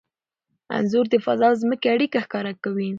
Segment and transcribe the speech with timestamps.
[0.75, 2.89] انځور د فضا او ځمکې اړیکه ښکاره کوي.